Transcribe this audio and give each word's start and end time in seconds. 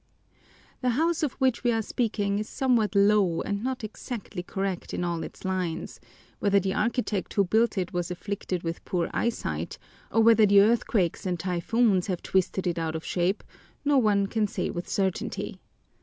The 0.81 0.89
house 0.97 1.21
of 1.21 1.33
which 1.33 1.63
we 1.63 1.71
are 1.71 1.83
speaking 1.83 2.39
is 2.39 2.49
somewhat 2.49 2.95
low 2.95 3.41
and 3.41 3.63
not 3.63 3.83
exactly 3.83 4.41
correct 4.41 4.95
in 4.95 5.03
all 5.03 5.21
its 5.21 5.45
lines: 5.45 5.99
whether 6.39 6.59
the 6.59 6.73
architect 6.73 7.35
who 7.35 7.43
built 7.43 7.77
it 7.77 7.93
was 7.93 8.09
afflicted 8.09 8.63
with 8.63 8.83
poor 8.83 9.11
eyesight 9.13 9.77
or 10.11 10.21
whether 10.23 10.47
the 10.47 10.59
earthquakes 10.61 11.27
and 11.27 11.39
typhoons 11.39 12.07
have 12.07 12.23
twisted 12.23 12.65
it 12.65 12.79
out 12.79 12.95
of 12.95 13.05
shape, 13.05 13.43
no 13.85 13.99
one 13.99 14.25
can 14.25 14.47
say 14.47 14.71
with 14.71 14.89
certainty. 14.89 15.59